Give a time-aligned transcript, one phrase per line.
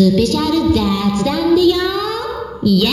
[0.00, 1.76] スペシャル雑談だよ。
[2.62, 2.88] イエ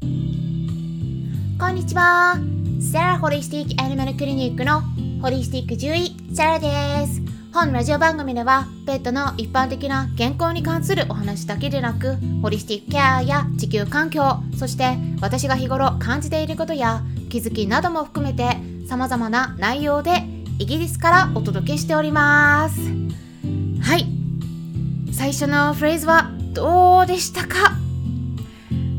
[0.00, 2.38] ーこんにちは。
[2.80, 4.80] セラホリスティックアニマルクリニックの
[5.20, 7.20] ホリスティック獣医セラです。
[7.52, 14.22] 本ラジオ番組ではペットの一般的な健康に関するお話だけでなくホリスティックケアや地球環境
[14.56, 18.56] そして私が日頃感じていることや気づきなども含めて
[18.88, 20.22] 様々な内容で
[20.58, 22.80] イギリスからお届けしております。
[23.86, 24.15] はい。
[25.16, 27.56] 最初のフレーズはどうでしたか？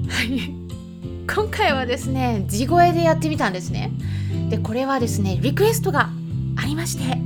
[0.09, 0.51] は い
[1.31, 3.91] 今回はですね地声でやってみたんですね。
[4.49, 6.09] でこれはですねリクエストが
[6.55, 7.19] ありまして、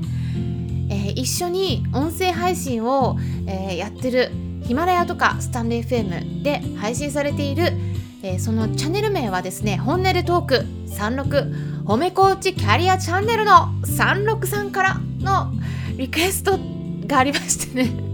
[0.89, 3.17] えー、一緒に音声配信を、
[3.47, 4.29] えー、やってる
[4.63, 7.71] ヒマラヤとかスタンレー FM で配信されている、
[8.23, 15.53] えー、そのチャンネル名はですね本音でトーク36褒めコーチキャリアチャンネルの36さんからの
[15.95, 16.59] リクエスト
[17.07, 18.10] がありましてね。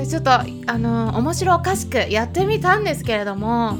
[0.00, 0.44] でちょっとあ
[0.78, 3.76] の面白おかしくやってみたんですけれども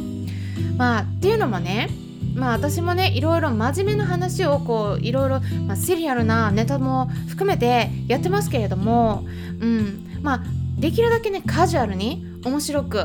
[0.76, 1.88] まあっていうのもね
[2.34, 9.24] まあ私もねいろいろ真面目な話をこういろいろ、まあ、シリアルなネタも含めてやってますけれども
[9.60, 10.40] うんまあ
[10.78, 12.98] できるだけねカジュアルに面白く、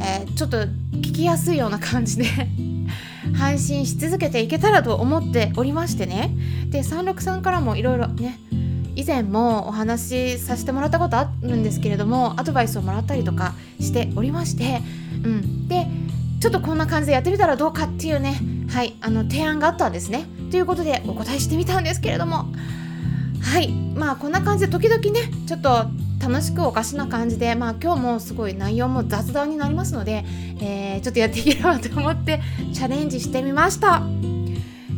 [0.00, 2.24] えー、ちょっと聞きやすいような感じで
[3.36, 6.34] 配信し続けていけたらと思っておりましてね。
[6.68, 8.38] で363からもいろいろね
[8.96, 14.80] 以前もお話しさせてもらったことあるんですけれどもアドバイスをもらったりとかしておりまして、
[15.24, 15.86] うん、で
[16.40, 20.26] ちょっとこんな感じでやってみたらどうかっていうねはいあの提案があったんですね。
[20.50, 22.46] ということでお答えしてみたんですけれども。
[23.42, 25.86] はいまあこんな感じで時々ねちょっと
[26.20, 30.24] 楽しくおかしな感じでまあ今日もすごい内容も雑談になりますので、
[30.60, 32.40] えー、ちょっとやっていければと思って
[32.72, 34.02] チャレンジしてみました。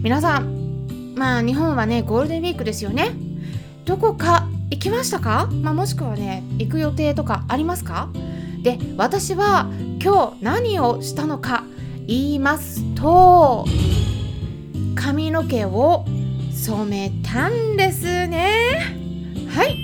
[0.02, 3.23] 皆さんまあ日本はねゴールデンウィークですよね。
[3.84, 8.08] どこか行きましたか、まあ、もしくはね行く予定とかありますか？
[8.62, 9.70] で私は
[10.02, 11.64] 今日何をしたのか
[12.06, 13.66] 言いますと
[14.94, 16.04] 髪の毛を
[16.52, 18.96] 染めたんですね。
[19.48, 19.78] はい。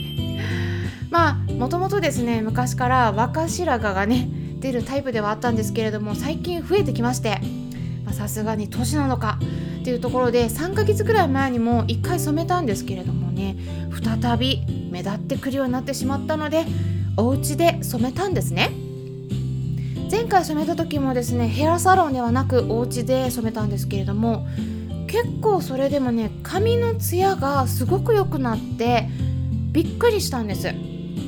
[1.10, 4.28] まあもともとですね昔から若白髪がね
[4.60, 7.40] 出るタイプではあったんですけれども最近増えてきまして
[8.12, 9.38] さすがに年なのか
[9.80, 13.29] っていうところで3ヶ月ぐらい前にも1回染めたんですけれども
[14.20, 16.66] 再び目立ってくるようになってしまったので
[17.16, 18.70] お家で染めたんですね。
[20.10, 24.46] 前回染めた時もですねヘアサロンではなくお家で染めたんですけれども
[25.06, 29.08] 結構それでもね髪のツヤがすごく良くなって
[29.72, 30.72] びっくりしたんです。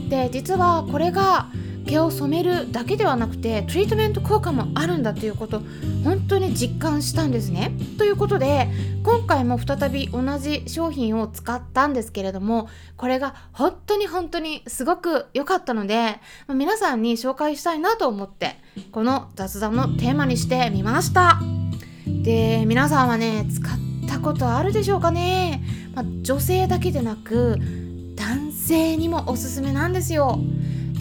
[0.09, 1.49] で実はこれが
[1.87, 5.63] 毛を染めるだけではなくてトリートメント効果もあるんだということ
[6.05, 7.73] 本当に実感したんですね。
[7.99, 8.69] ということで
[9.03, 18.57] 今回も再び同じ商品を使ったんですけれどもこれが本当に本当にすごく良かったので皆さんに紹介したいなと思って
[18.91, 21.41] この雑談のテーマにしてみました。
[22.07, 25.63] で皆さんはね使ったことあるでしょうかね、
[25.95, 27.59] まあ、女性だけでなく
[28.17, 30.39] 男性にもおすすめなんですよ。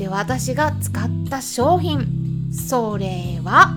[0.02, 2.50] で私が使った商品。
[2.52, 3.76] それは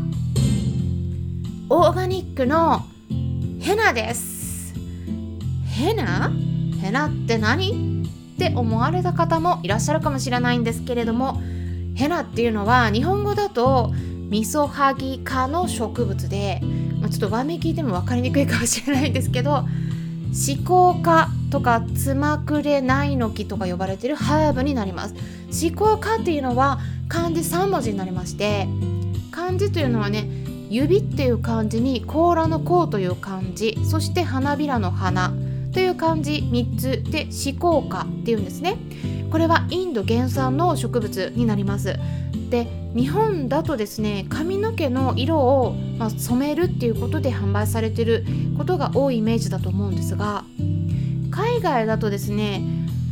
[1.68, 2.86] オーガニックの
[3.60, 4.72] ヘナです。
[5.66, 6.32] ヘナ？
[6.80, 8.04] ヘナって何？
[8.36, 11.42] って思われた方もいらっしゃるかもしれないんですけれども
[11.94, 13.92] ヘナっていうのは日本語だと
[14.30, 16.62] ミソハギ科の植物で、
[17.02, 19.68] まあ、ちょっと和名聞いても分かりにくいかもしれないんですけど思
[20.66, 25.14] 考科とかつまくれないの木とか呼ばれてるハーブになります。
[25.64, 28.66] 思考科っていうのは漢字3文字になりまして
[29.30, 30.26] 漢字というのはね
[30.68, 35.32] 指っていう漢字に甲羅の甲という漢字そして花びらの花
[35.72, 38.76] という漢字3つで思考科っていうんですね。
[39.30, 41.94] これはインド原産の植物になります。
[42.50, 42.66] で
[42.96, 48.24] 日本だとですね髪の毛の色を、まあ、染めるっていうことで販売されてる
[48.58, 50.44] ことが多いイメージだと思うんですが
[51.34, 52.62] 海外だとですね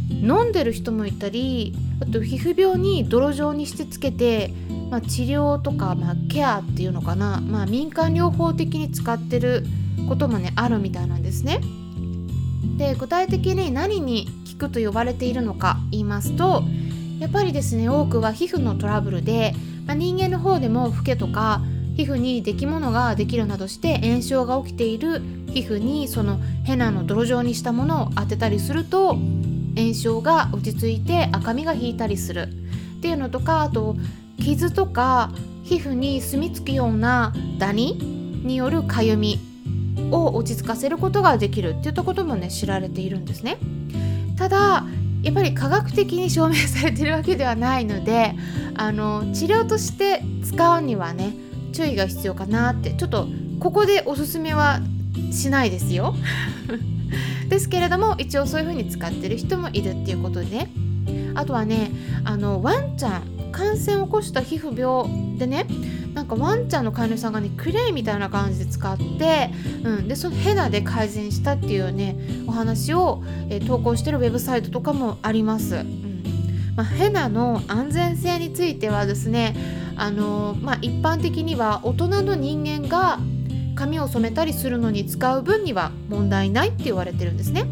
[0.09, 4.55] 飲んでる人もいたりあと皮膚病に泥状にしてつけて、
[4.91, 9.65] まあ、治療とか、まあ、ケアっていうのかな、まあ、民間療法的に使ってる
[10.09, 11.61] こともねあるみたいなんですね。
[12.77, 16.63] で具体的に何に効くと呼ばれているのか言いますと
[17.19, 19.53] やっぱりですね多くは皮膚のトラブルで、
[19.87, 21.61] まあ、人間の方でもフケとか
[21.97, 25.21] 皮膚にできものができるなどして炎症が起きている
[25.53, 29.17] 皮膚にそのヘナの泥状にしたものを当てたりすると
[29.76, 32.49] 炎症が落ち着いて赤みが引いたりする。
[32.99, 33.97] っていうのとかあと
[34.38, 35.32] 傷とか
[35.64, 37.94] 皮膚に住み着くようなダニ
[38.44, 39.41] によるかゆみ
[40.11, 41.70] を落ち着かせることができる。
[41.70, 43.58] っていったこともね知られているんですね。
[44.37, 44.85] ただ
[45.23, 48.35] やっぱり科学的に証明されてるわけではないので
[48.75, 51.32] あの治療として使うにはね
[51.73, 52.93] 注意が必要かなって。
[52.93, 53.29] ちょっと
[53.61, 54.81] ここでおすすめは
[55.31, 56.14] しないですよ。
[57.49, 60.70] ですけれども一応そういう風に使ってる人もいるっていうことでね。
[61.35, 61.91] あとはね
[62.25, 63.23] あのワンちゃん
[63.53, 65.67] 感染を起こした皮膚病でね
[66.14, 69.50] なんかワンちゃんの飼い主さんがねクレイみたいな感じで使って、
[69.82, 72.17] うん、でそのヘナで改善したっていうね
[72.47, 75.76] お話を、えー、投稿してるウェブサイトとかもあります。
[75.76, 76.12] うん。
[76.76, 79.55] まあ、ヘナの安全性についてはですね
[79.97, 83.19] あのー、まあ、一般的には大人の人間が
[83.75, 87.67] 髪を染めたりするのに使う分には問題ないって言われてるんですね。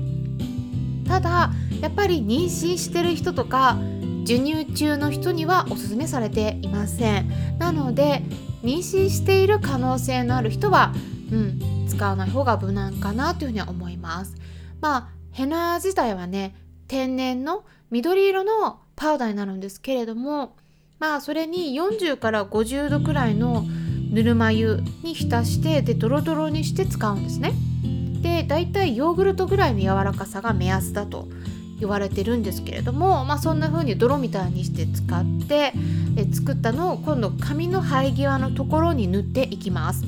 [1.06, 1.50] ただ
[1.81, 3.79] やっぱり妊娠してる人とか
[4.20, 8.23] 授乳中の人にはおすすめされていませんなので
[8.62, 10.93] 妊娠している可能性のある人は、
[11.32, 14.37] うん、使わない方が無難かなというふうには思います
[14.81, 16.55] まあヘナ自体はね
[16.87, 20.56] 天然の緑色のパウダーになるんですけれども
[21.00, 23.64] まあそれに40から50度くらいの
[24.10, 27.52] ぬるま湯に浸してでドロドロにして使うんですね。
[28.22, 31.28] でだいたいヨーグルトぐらいの柔らかさが目安だと
[31.78, 35.72] 言われてるんですけれども、まあ、そんな風に泥みたいにして使って
[36.16, 40.04] え作ったのを今度紙の生え際のところに塗っていきます。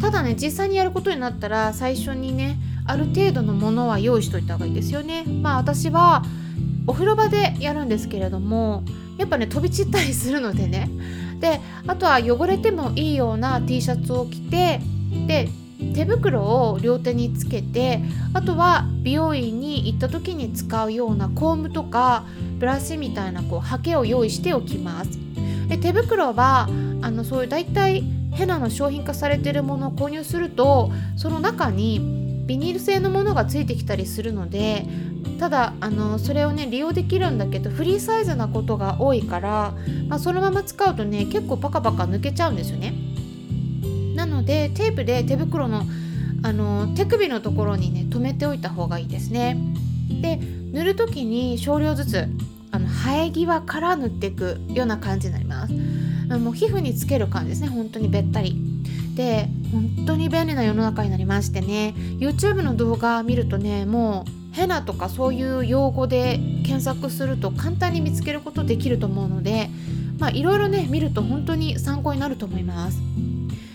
[0.00, 5.24] ただね実際にやることになったら最初にねある程度のものは用意しといた方がいいですよね。
[5.24, 6.22] まあ私は
[6.86, 8.84] お風呂場でやるんですけれども
[9.16, 10.90] やっぱね飛び散ったりするのでね
[11.40, 14.80] であとは汚れてもいいような T シャツを着て
[15.26, 15.48] で
[15.94, 18.00] 手袋を両手につけて
[18.32, 22.24] あとは美容院に行った時に使うようなコームとか
[22.58, 25.10] ブラシみたいなこうハケを用意しておきます。
[25.68, 26.68] で手袋は
[27.02, 34.86] あのそういう大体ヘナの商品化されてるものを購入するとその中にビニール製のものがついてきたりするので
[35.38, 39.74] ただあのそれをね利用できるんだけどフリーサイズなことが多いから、
[40.08, 42.94] まあ、そのまま使うとね結構パカパカ抜けちゃうんですよね。
[44.14, 45.84] なのでテープで手袋の
[46.42, 49.58] あの手首のところにね留めておいた方がいいですね。
[50.22, 50.36] で
[50.72, 52.28] 塗る時に少量ずつ
[52.70, 55.72] あの生え際から塗っていくような感じになります。
[56.38, 57.68] もう皮膚につける感じですね。
[57.68, 58.75] 本当にべったり。
[59.16, 61.94] で本当に便利な世の中になりましてね。
[62.20, 69.68] YouTube の動画見るとねもうヘナとかそういう用語で検索すると簡単に見つけることできると思うので
[70.18, 73.00] まあいろいろね見ると本当に参考になると思います。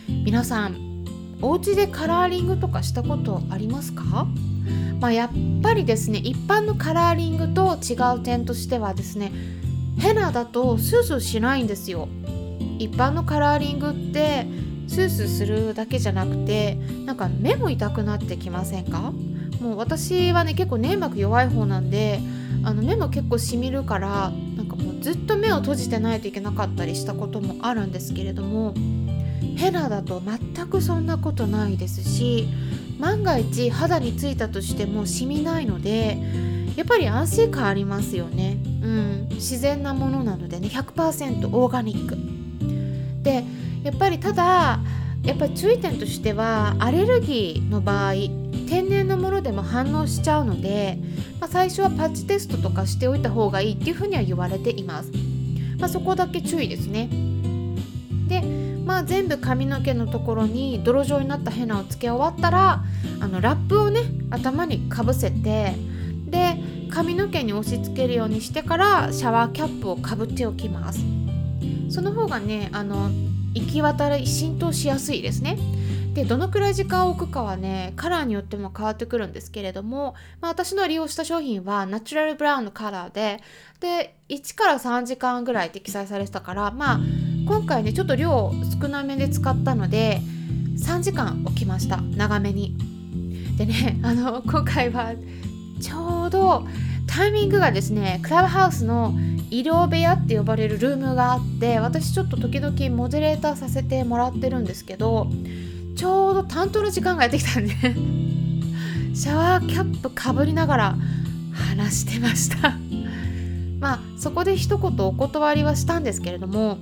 [0.07, 1.05] 皆さん
[1.41, 4.27] お家でカラーリングとかしたことありますか？
[4.99, 5.29] まあ、やっ
[5.63, 9.31] ぱりですね一般のカラーリングと違う点としてはですね
[9.97, 12.07] ヘナだとスースーしないんですよ。
[12.77, 14.45] 一般のカラーリングって
[14.91, 19.13] スースーするだけじゃなくてなんか目も痛くなってきませんか？
[19.61, 22.19] もう私はね結構粘膜弱い方なんで
[22.63, 28.73] あの目も結構しみるからなんかもうずっと目を閉じてないといけなかったりしたこともあるんですけれども
[29.55, 32.49] ヘナだと全くそんなことないですし
[32.99, 36.17] 万が一肌についたとしても染みないので
[36.75, 42.17] やっぱり安心感ありますよね、うん、自然なものなのでね100%オーガニック。
[43.23, 43.43] で
[43.83, 44.79] やっぱりただ
[45.23, 48.13] やっぱり注意点としてはアレルギーの場合
[48.67, 50.97] 天然のものでも反応しちゃうので、
[51.39, 55.11] まあ、最初はパッチテストとかしておいた方がいいっていうふうには言われています、
[55.77, 57.09] まあ、そこだけ注意ですね。
[58.27, 58.41] で
[58.85, 62.83] まあ、全部髪の毛のところに泥状になったヘナをつけ終わったら
[63.19, 65.73] あのラップをね頭にかぶせて
[66.25, 66.57] で
[66.89, 70.99] 髪の毛に押し付けるようにしてからシャワーキャップをかぶっておきます。
[71.89, 73.11] その方がねあの
[73.53, 75.57] 行き渡り浸透しやすいですね。
[76.13, 83.39] でどのくらい時間を置くかはねカラーによっても変わってくるんですけれども、まあ、私の利用した商品はナチュラルブラウンのカラーで
[83.79, 86.99] で1から3時間ぐらいって記載されてたからまあ
[87.47, 90.19] 今回ねちょっと量少なめで使ったので
[90.77, 91.97] 3時間置きました。
[92.01, 92.75] 長めに。
[93.57, 95.13] でねあの今回は
[95.81, 96.67] ちょうど
[97.13, 99.13] タイミングがですねクラブハウスの
[99.49, 105.27] 医療部屋って呼ばれるルームがあって私ちょっと時々モデレーターさせてもらってるんですけど
[105.97, 107.73] ちょうど担当の時間がやってきたんで
[109.13, 110.97] シャワーキャップかぶりながら
[111.51, 112.77] 話してました。
[113.81, 116.77] まあそこで一言お断りはしたんですけれども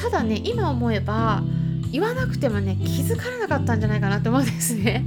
[0.00, 1.42] ただね今思えば
[1.92, 5.04] 言わなくてもね気づかれなかったんじゃないかなって思うんですね。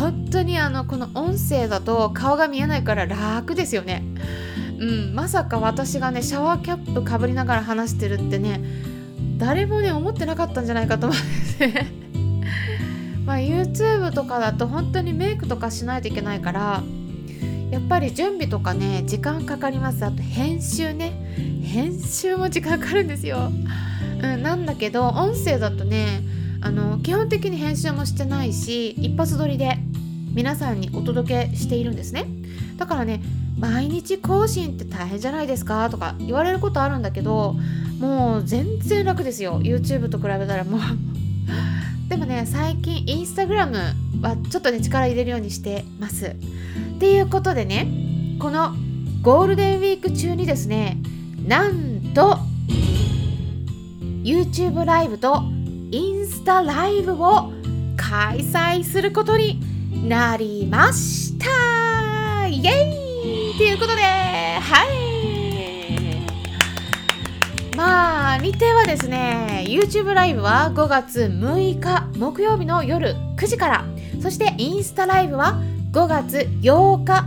[0.00, 4.02] 本当にあのこの音声だと顔が見えないから楽ですよね。
[4.78, 8.62] うんまさか私がねシャワーキャップかぶりながら話してるってね
[9.36, 11.92] 誰もね思ってなかったんじゃないかと思うんですね
[13.26, 16.82] まあ YouTube とかだと本当にメイクとかしないといけないから
[17.70, 20.02] やっぱり準備とかね時間かかります。
[20.04, 21.12] あと編集ね。
[21.62, 23.52] 編集も時間かかるんですよ、
[24.22, 26.20] うん、なんだけど音声だとね
[26.60, 29.89] あの基本的に編集もしてないし一発撮りで。
[30.32, 32.26] 皆さんにお届けしているんですね。
[32.76, 33.22] だからね
[33.58, 37.56] 毎日更新って大変じゃないですかとか言われることあるんだけど
[37.98, 39.60] もう全然楽ですよ。
[39.60, 40.80] YouTube と比べたらもう。
[42.08, 43.76] でもね最近インスタグラム
[44.20, 46.26] はちょっとね力入れるようにしてます。
[46.26, 47.86] っていうことでね
[48.38, 48.74] この
[49.22, 50.98] ゴールデンウィーク中にですね
[51.46, 52.38] なんと
[54.22, 55.42] YouTube ライブと
[55.90, 57.52] インスタライブを
[57.96, 59.69] 開催することに
[60.02, 62.46] なりました。
[62.48, 63.58] イエイ！
[63.58, 64.96] ということではい。
[67.76, 73.84] まあ日程はですね YouTube ライブは5月6日木曜日の夜9時から。
[74.22, 75.60] そしてインスタライブは
[75.92, 77.24] 5月8日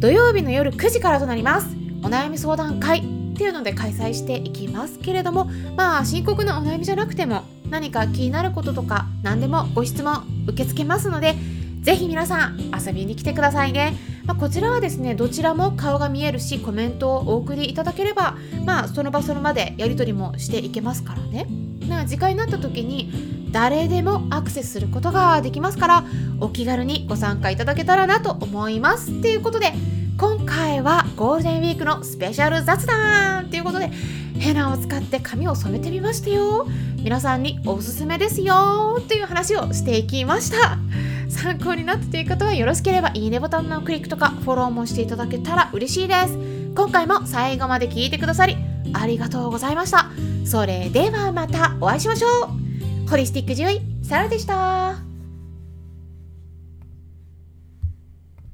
[0.00, 1.68] 土曜日の夜9時からとなります。
[2.02, 3.02] お悩み相談会っ
[3.36, 11.34] ていうので開催していきますけれどもまあ深刻なお悩みじゃなくても何か気になることとか何でもご質問受け付けますので
[11.88, 21.46] ぜひ皆さん遊びに来てくださいね、まあ、こちらはですねどちらも顔が見えるしコメントをお送りいただければまあその場その場でやり取りもしていけますからね。
[21.88, 26.04] な次回になった時に誰でもアクセスすることができますから
[26.40, 29.22] お気軽にご参加いただけたらなと思います。
[29.22, 29.72] ということで
[30.18, 33.90] 今回はゴールデンウィークのスペシャル雑談ということで
[34.38, 36.66] ヘナを使って髪を染めてみましたよ。
[36.98, 40.76] 皆さんにおすすめですよという話をしていきました。
[41.28, 46.36] 参考になったという方はよろしければいいねボタンのクリックとかフォローもしていただけたら嬉しいです。
[46.74, 48.56] 今回も最後まで聞いてくださり
[48.92, 50.10] ありがとうございました。
[50.44, 52.28] それではまたお会いしましょ
[53.06, 53.08] う。
[53.08, 55.07] ホリスティック獣医サラでした。